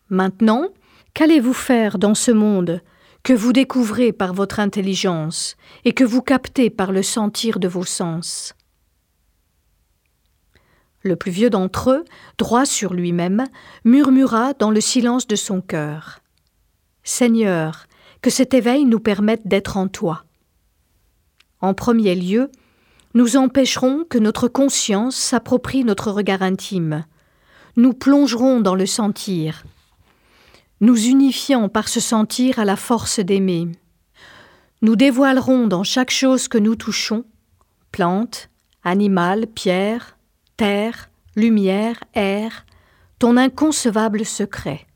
[0.09, 0.67] Maintenant,
[1.13, 2.81] qu'allez-vous faire dans ce monde
[3.23, 7.83] que vous découvrez par votre intelligence et que vous captez par le sentir de vos
[7.83, 8.53] sens?
[11.01, 12.05] Le plus vieux d'entre eux,
[12.37, 13.45] droit sur lui-même,
[13.83, 16.19] murmura dans le silence de son cœur.
[17.03, 17.86] Seigneur,
[18.27, 20.25] que cet éveil nous permette d'être en toi.
[21.61, 22.51] En premier lieu,
[23.13, 27.05] nous empêcherons que notre conscience s'approprie notre regard intime.
[27.77, 29.63] Nous plongerons dans le sentir,
[30.81, 33.69] nous unifiant par ce sentir à la force d'aimer.
[34.81, 37.23] Nous dévoilerons dans chaque chose que nous touchons,
[37.93, 38.49] plante,
[38.83, 40.17] animal, pierre,
[40.57, 42.65] terre, lumière, air,
[43.19, 44.86] ton inconcevable secret.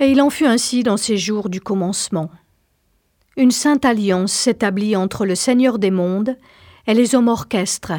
[0.00, 2.30] Et il en fut ainsi dans ces jours du commencement.
[3.36, 6.36] Une sainte alliance s'établit entre le Seigneur des mondes
[6.86, 7.94] et les hommes orchestres,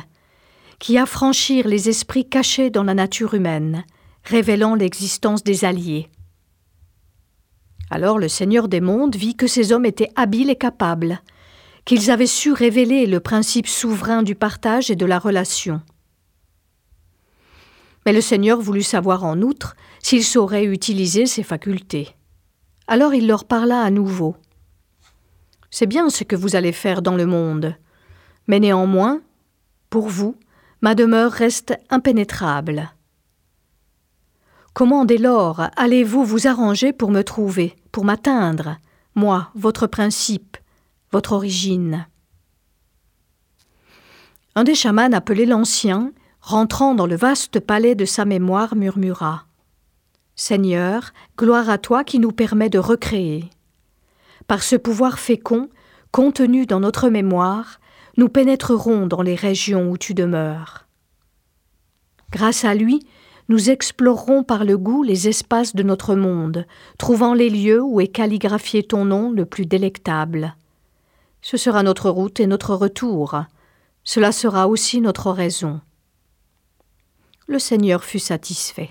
[0.80, 3.84] qui affranchirent les esprits cachés dans la nature humaine,
[4.24, 6.10] révélant l'existence des alliés.
[7.89, 11.22] Alors le Seigneur des mondes vit que ces hommes étaient habiles et capables,
[11.86, 15.82] qu'ils avaient su révéler le principe souverain du partage et de la relation.
[18.08, 22.16] Mais le Seigneur voulut savoir en outre s'ils sauraient utiliser ces facultés.
[22.88, 24.38] Alors il leur parla à nouveau.
[25.72, 27.76] C'est bien ce que vous allez faire dans le monde,
[28.47, 29.20] mais néanmoins,
[29.89, 30.38] pour vous,
[30.80, 32.93] ma demeure reste impénétrable.
[34.74, 38.78] Comment dès lors allez-vous vous arranger pour me trouver, pour m'atteindre,
[39.16, 40.55] moi, votre principe,
[41.12, 42.08] votre origine?
[44.55, 46.14] Un des chamans appelé l'Ancien
[46.48, 49.43] rentrant dans le vaste palais de sa mémoire, murmura
[50.38, 53.50] Seigneur, gloire à toi qui nous permet de recréer.
[54.48, 55.68] Par ce pouvoir fécond,
[56.14, 57.82] contenu dans notre mémoire,
[58.16, 60.88] nous pénétrerons dans les régions où tu demeures.
[62.32, 63.06] Grâce à lui,
[63.50, 66.66] nous explorerons par le goût les espaces de notre monde,
[66.98, 70.56] trouvant les lieux où est calligraphié ton nom le plus délectable.
[71.41, 73.36] Ce sera notre route et notre retour.
[74.06, 75.82] Cela sera aussi notre raison
[77.48, 78.89] le Seigneur fut satisfait.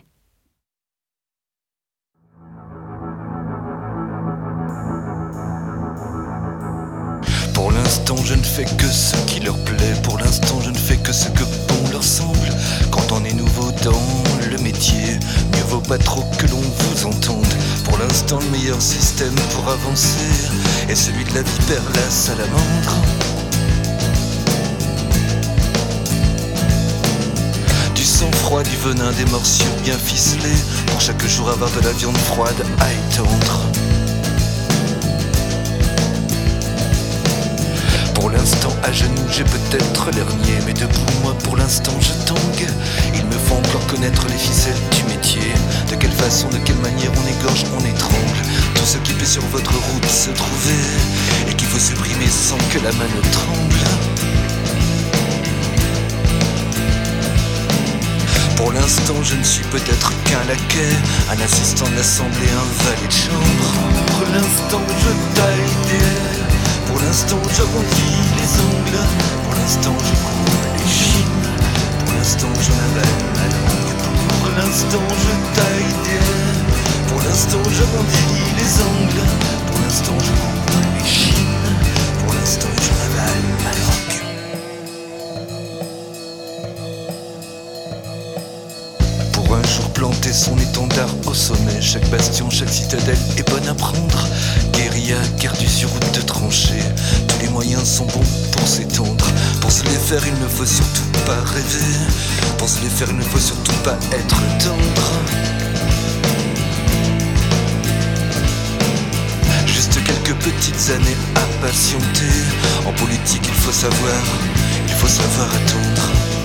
[7.53, 9.95] Pour l'instant, je ne fais que ce qui leur plaît.
[10.03, 12.49] Pour l'instant, je ne fais que ce que bon leur semble.
[12.91, 15.19] Quand on est nouveau dans le métier,
[15.53, 17.47] mieux vaut pas trop que l'on vous entende.
[17.85, 20.51] Pour l'instant, le meilleur système pour avancer
[20.89, 23.36] est celui de la vipère, la salamandre.
[28.07, 32.65] Sang-froid, du venin, des morsures bien ficelées, pour chaque jour avoir de la viande froide
[32.79, 33.67] à étendre.
[38.15, 42.69] Pour l'instant, à genoux, j'ai peut-être l'hernier, mais debout, moi, pour l'instant, je tangue.
[43.15, 45.53] Il me faut encore connaître les ficelles du métier.
[45.91, 48.41] De quelle façon, de quelle manière on égorge, on étrangle.
[48.77, 50.81] Tout ce qui peut sur votre route se trouver,
[51.51, 53.96] et qu'il faut supprimer sans que la main ne tremble.
[58.57, 60.97] Pour l'instant, je ne suis peut-être qu'un laquais,
[61.31, 63.87] un assistant de l'assemblée, un valet de chambre.
[64.33, 66.47] l'instant je taille des airs,
[66.87, 69.05] pour l'instant j'arrondis les ongles,
[69.45, 71.47] pour l'instant je cours les chines,
[72.01, 73.95] pour l'instant j'en avale ma langue,
[74.41, 79.27] pour l'instant je taille des airs, pour l'instant j'arrondis les ongles,
[79.67, 81.77] pour l'instant je cours les chines,
[82.25, 83.86] pour l'instant j'en avale ma langue.
[90.33, 91.81] Son étendard au sommet.
[91.81, 94.29] Chaque bastion, chaque citadelle est bonne à prendre.
[94.73, 96.83] Guérilla, gardu sur route de tranchée.
[97.29, 99.27] Tous les moyens sont bons pour s'étendre.
[99.61, 101.97] Pour se les faire, il ne faut surtout pas rêver.
[102.59, 105.11] Pour se les faire, il ne faut surtout pas être tendre.
[109.67, 112.37] Juste quelques petites années à patienter.
[112.87, 114.23] En politique, il faut savoir,
[114.89, 116.36] il faut savoir attendre.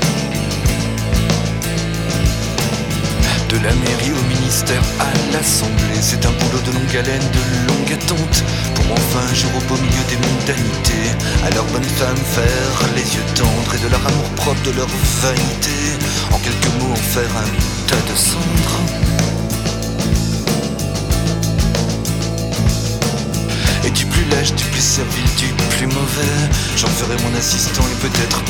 [3.52, 7.92] De la mairie au ministère à l'Assemblée, c'est un boulot de longue haleine, de longue
[7.92, 8.44] attente,
[8.76, 11.12] pour enfin un jour au beau milieu des mondanités,
[11.46, 14.88] à leurs bonnes femmes faire les yeux tendres et de leur amour propre, de leur
[15.22, 16.00] vanité,
[16.32, 18.80] en quelques mots en faire un tas de cendres.
[23.84, 26.40] Et du plus lâche, du plus servile, du plus mauvais.
[26.78, 28.41] J'en ferai mon assistant et peut-être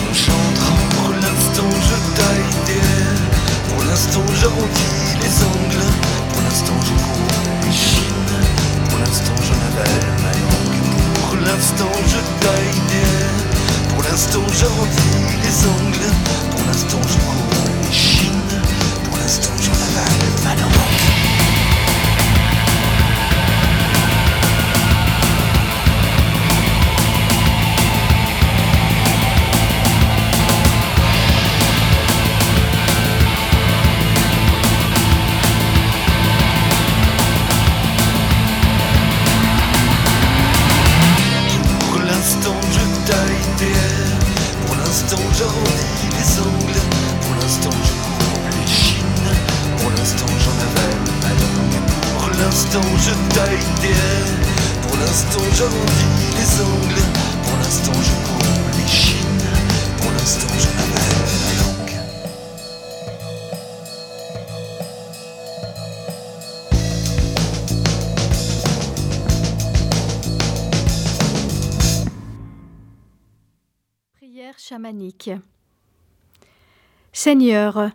[77.23, 77.91] Seigneur,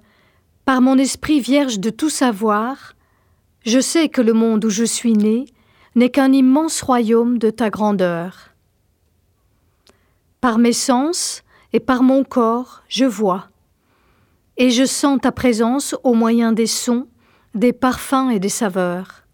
[0.65, 2.95] par mon esprit vierge de tout savoir,
[3.65, 5.47] je sais que le monde où je suis né
[5.97, 8.51] n'est qu'un immense royaume de ta grandeur.
[10.41, 13.49] Par mes sens et par mon corps, je vois,
[14.59, 17.09] et je sens ta présence au moyen des sons,
[17.57, 19.25] des parfums et des saveurs.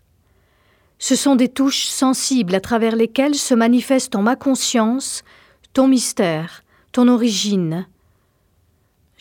[0.99, 5.22] Ce sont des touches sensibles à travers lesquelles se manifeste en ma conscience
[5.74, 6.62] ton mystère,
[6.93, 7.86] ton origine,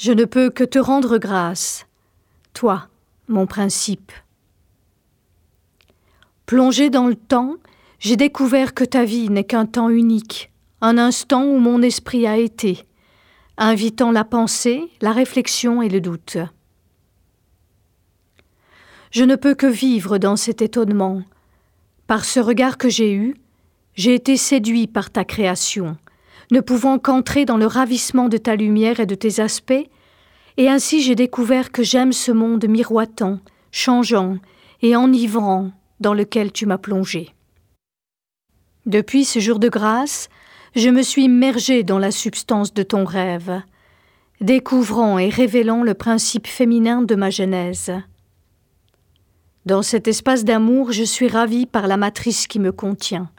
[0.02, 1.86] je ne peux que te rendre grâce,
[2.54, 2.88] toi,
[3.28, 4.12] mon principe.
[6.48, 7.58] Plongé dans le temps,
[8.00, 12.36] j'ai découvert que ta vie n'est qu'un temps unique, un instant où mon esprit a
[12.38, 12.84] été,
[13.58, 16.38] invitant la pensée, la réflexion et le doute.
[19.12, 21.22] Je ne peux que vivre dans cet étonnement.
[22.08, 23.36] Par ce regard que j'ai eu,
[23.94, 25.96] j'ai été séduit par ta création,
[26.52, 29.88] ne pouvant qu'entrer dans le ravissement de ta lumière et de tes aspects,
[30.58, 33.40] et ainsi j'ai découvert que j'aime ce monde miroitant,
[33.72, 34.38] changeant
[34.82, 35.72] et enivrant
[36.02, 37.34] dans lequel tu m'as plongé.
[38.86, 40.28] Depuis ce jour de grâce,
[40.76, 43.62] je me suis immergée dans la substance de ton rêve,
[44.42, 47.92] découvrant et révélant le principe féminin de ma genèse.
[49.66, 53.30] Dans cet espace d'amour, je suis ravie par la matrice qui me contient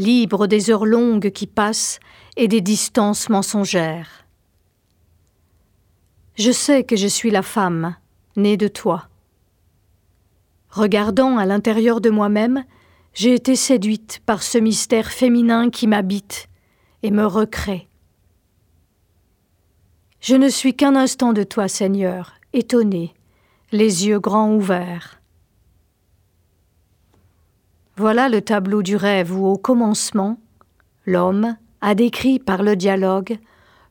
[0.00, 2.00] libre des heures longues qui passent
[2.36, 4.26] et des distances mensongères.
[6.36, 7.94] Je sais que je suis la femme,
[8.34, 9.08] née de toi.
[10.70, 12.64] Regardant à l'intérieur de moi-même,
[13.12, 16.48] j'ai été séduite par ce mystère féminin qui m'habite
[17.02, 17.88] et me recrée.
[20.20, 23.14] Je ne suis qu'un instant de toi, Seigneur, étonné,
[23.70, 25.19] les yeux grands ouverts.
[28.00, 30.38] Voilà le tableau du rêve où, au commencement,
[31.04, 33.36] l'homme a décrit par le dialogue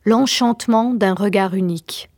[0.04, 2.09] l'enchantement d'un regard unique.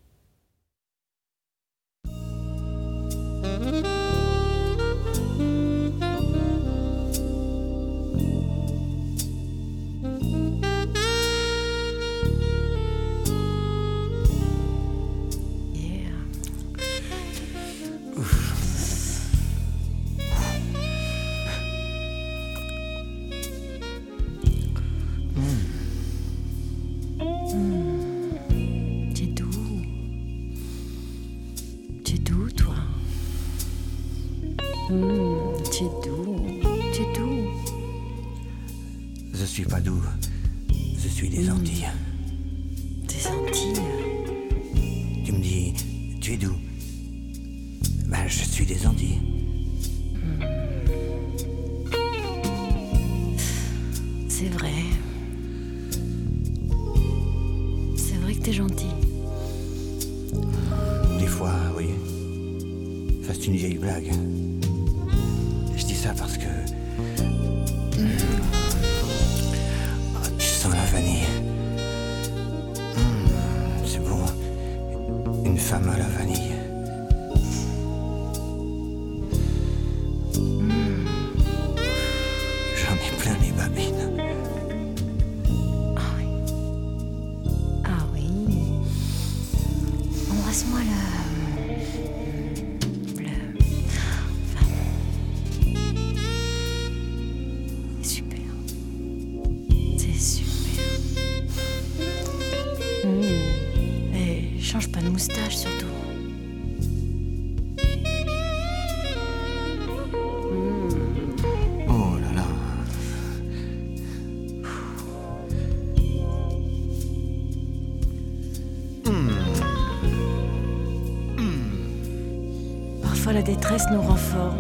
[123.33, 124.55] Parfois la détresse nous rend forts.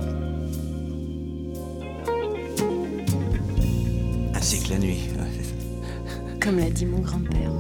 [4.35, 5.11] Ainsi que la nuit.
[5.15, 5.53] ouais, c'est ça.
[6.41, 7.51] Comme l'a dit mon grand-père.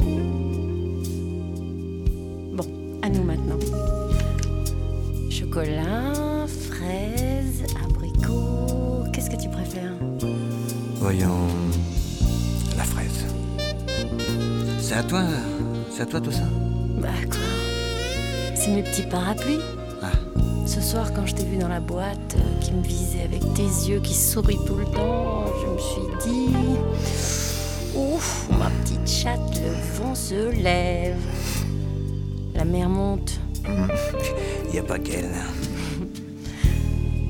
[2.54, 2.66] Bon,
[3.02, 3.58] à nous maintenant.
[5.28, 9.04] Chocolat, fraises, abricots.
[9.12, 9.92] Qu'est-ce que tu préfères?
[10.96, 11.46] Voyons.
[12.78, 13.26] La fraise.
[14.80, 15.24] C'est à toi
[15.90, 16.48] C'est à toi tout ça
[17.02, 17.38] Bah quoi?
[18.54, 19.60] C'est mes petits parapluies.
[20.74, 23.60] Ce soir, quand je t'ai vu dans la boîte, euh, qui me visait avec tes
[23.62, 26.56] yeux qui sourient tout le temps, je me suis dit.
[27.94, 31.18] Ouf, ma petite chatte, le vent se lève.
[32.54, 33.38] La mer monte.
[34.72, 35.28] Y a pas qu'elle.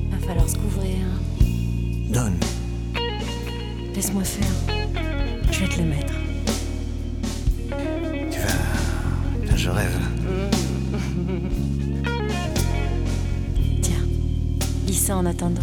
[0.09, 0.99] Va falloir se couvrir.
[2.13, 2.39] Donne.
[3.93, 4.53] Laisse-moi faire.
[5.51, 6.22] Je vais te le mettre.
[15.43, 15.61] Attendant.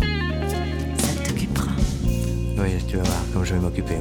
[0.99, 1.70] Ça t'occupera.
[2.59, 3.97] Oui, tu vas voir comme je vais m'occuper.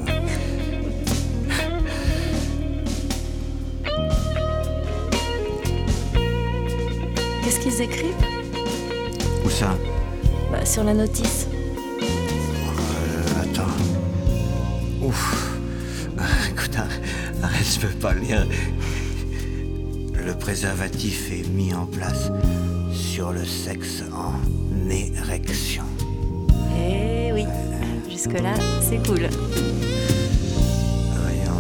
[7.43, 8.15] Qu'est-ce qu'ils écrivent?
[9.45, 9.77] Où ça?
[10.51, 11.47] Bah, sur la notice.
[12.01, 13.71] Euh, Attends.
[15.01, 15.57] Ouf.
[16.17, 17.01] Ah, Écoute, arrête,
[17.43, 18.45] arrête, je peux pas lire.
[20.13, 22.30] Le préservatif est mis en place
[22.91, 24.34] sur le sexe en
[28.20, 29.30] jusque-là, c'est cool.
[31.22, 31.57] Voyons.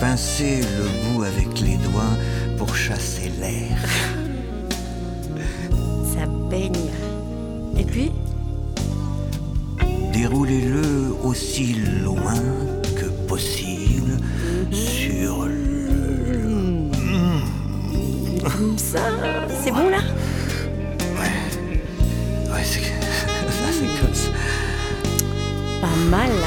[0.00, 2.16] Pincer le bout avec les doigts
[2.58, 3.78] pour chasser l'air.
[6.12, 6.90] Ça baigne.
[7.78, 8.10] Et puis?
[10.12, 12.34] Déroulez-le aussi loin
[12.96, 14.16] que possible
[14.72, 15.52] sur le...
[18.42, 18.98] Comme ça,
[19.62, 20.00] c'est bon là?
[26.12, 26.41] Mal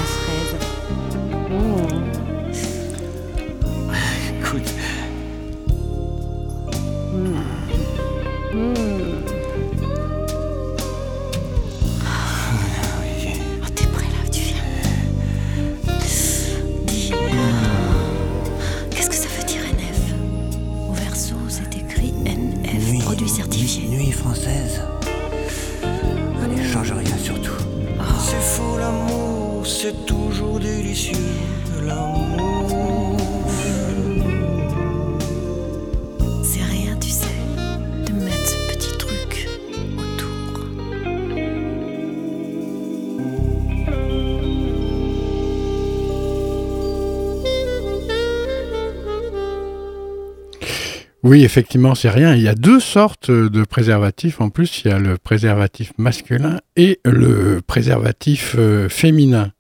[51.26, 52.36] Oui, effectivement, c'est rien.
[52.36, 54.42] Il y a deux sortes de préservatifs.
[54.42, 59.52] En plus, il y a le préservatif masculin et le préservatif euh, féminin.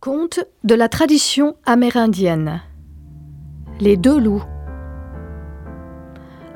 [0.00, 2.62] Conte de la tradition amérindienne.
[3.78, 4.44] Les deux loups.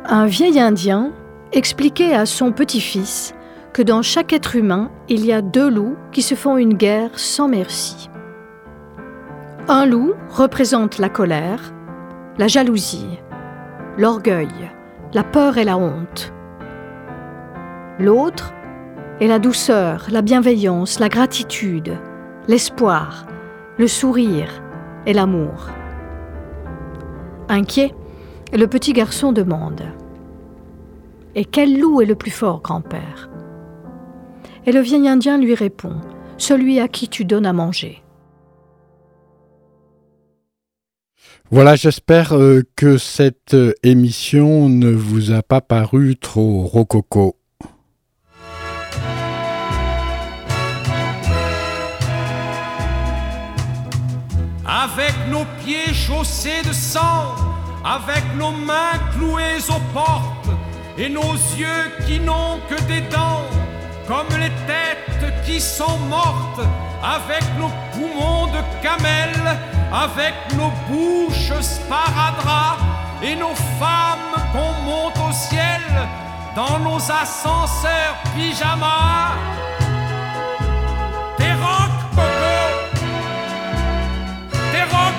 [0.07, 1.13] Un vieil Indien
[1.53, 3.35] expliquait à son petit-fils
[3.75, 7.19] que dans chaque être humain, il y a deux loups qui se font une guerre
[7.19, 8.09] sans merci.
[9.69, 11.75] Un loup représente la colère,
[12.39, 13.19] la jalousie,
[13.97, 14.71] l'orgueil,
[15.15, 16.33] la peur et la honte.
[17.99, 18.53] L'autre
[19.21, 21.97] est la douceur, la bienveillance, la gratitude,
[22.47, 23.27] l'espoir,
[23.79, 24.63] le sourire
[25.07, 25.71] et l'amour.
[27.49, 27.95] Inquiet,
[28.53, 29.83] le petit garçon demande
[31.35, 33.31] Et quel loup est le plus fort, grand-père?
[34.67, 35.97] Et le vieil Indien lui répond
[36.37, 38.03] Celui à qui tu donnes à manger.
[41.53, 47.37] Voilà, j'espère euh, que cette euh, émission ne vous a pas paru trop rococo.
[54.67, 57.37] Avec nos pieds chaussés de sang,
[57.85, 60.51] avec nos mains clouées aux portes
[60.99, 63.45] et nos yeux qui n'ont que des dents,
[64.07, 66.61] comme les têtes qui sont mortes,
[67.03, 69.35] avec nos poumons de camel,
[69.93, 72.79] avec nos bouches sparadrap
[73.23, 75.83] et nos femmes qu'on monte au ciel
[76.55, 79.35] dans nos ascenseurs pyjamas.
[81.37, 82.57] T'es rock, Coco
[84.73, 85.15] T'es rock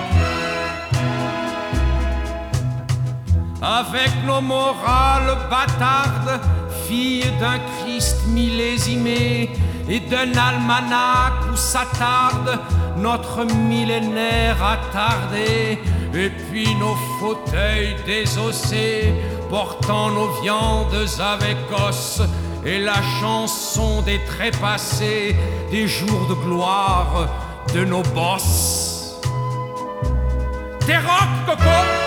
[3.61, 6.41] Avec nos morales bâtardes,
[6.87, 9.49] filles d'un Christ millésimé
[9.89, 12.59] et d'un almanach où s'attarde
[12.97, 15.79] notre millénaire attardé,
[16.13, 19.13] et puis nos fauteuils désossés,
[19.49, 21.57] portant nos viandes avec
[21.87, 22.21] os,
[22.65, 25.35] et la chanson des trépassés,
[25.71, 27.29] des jours de gloire
[27.73, 29.19] de nos bosses.
[30.85, 32.06] T'es rock, Coco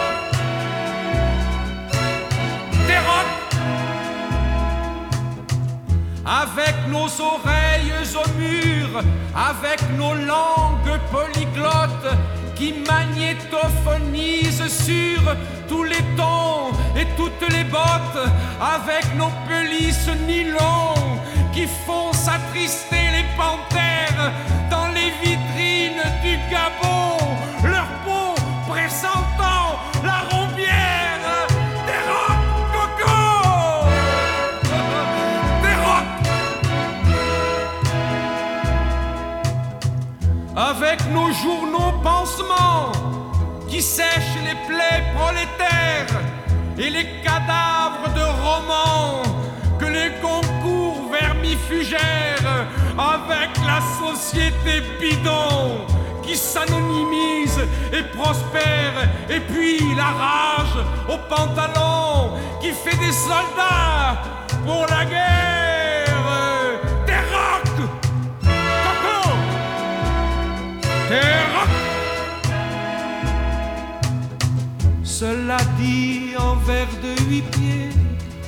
[6.30, 9.02] avec nos oreilles au mur,
[9.34, 12.14] avec nos langues polyglottes
[12.54, 15.22] qui magnétophonisent sur
[15.68, 18.28] tous les tons et toutes les bottes,
[18.60, 20.94] avec nos pelisses nylon
[21.52, 24.32] qui font s'attrister les panthères
[24.70, 27.16] dans les vitrines du Gabon,
[27.64, 28.34] leur peau
[28.68, 29.39] pressentant
[41.10, 42.92] nos journaux pansements
[43.68, 46.20] qui sèchent les plaies prolétaires
[46.78, 49.22] et les cadavres de romans
[49.78, 52.66] que les concours vermifugèrent
[52.98, 55.86] avec la société bidon
[56.22, 57.60] qui s'anonymise
[57.92, 64.22] et prospère et puis la rage au pantalon qui fait des soldats
[64.64, 65.69] pour la guerre
[75.02, 77.90] Cela dit en vers de huit pieds,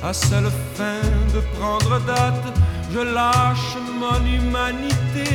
[0.03, 1.01] à seule fin
[1.33, 2.57] de prendre date,
[2.91, 5.29] je lâche mon humanité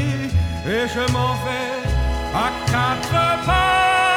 [0.67, 1.79] et je m'en vais
[2.35, 4.08] à quatre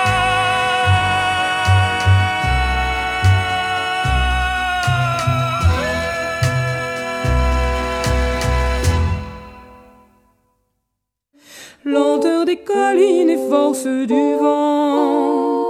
[11.86, 15.66] lenteur des collines et force du vent,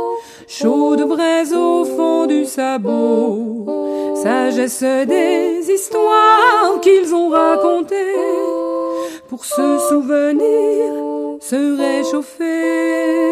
[0.47, 7.95] chaude braise au fond du sabot, sagesse des histoires qu'ils ont racontées,
[9.29, 10.93] pour se souvenir,
[11.39, 13.31] se réchauffer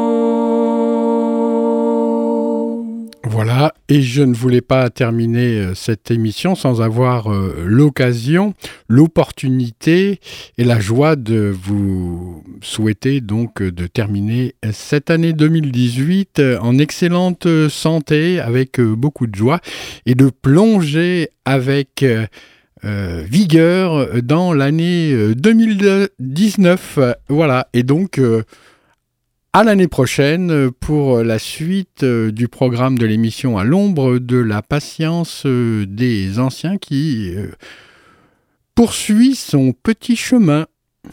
[3.91, 8.53] Et je ne voulais pas terminer euh, cette émission sans avoir euh, l'occasion,
[8.87, 10.21] l'opportunité
[10.57, 16.77] et la joie de vous souhaiter donc euh, de terminer cette année 2018 euh, en
[16.77, 19.59] excellente santé, avec beaucoup de joie,
[20.05, 22.05] et de plonger avec
[22.83, 26.99] vigueur dans l'année euh, 2019.
[27.27, 28.21] Voilà, et donc...
[29.53, 34.61] à l'année prochaine pour la suite euh, du programme de l'émission à l'ombre de la
[34.61, 37.47] patience euh, des anciens qui euh,
[38.75, 40.67] poursuit son petit chemin.